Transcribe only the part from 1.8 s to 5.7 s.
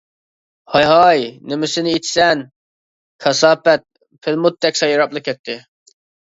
ئېيتىسەن، كاساپەت پىلىموتتەك سايراپلا كەتتى.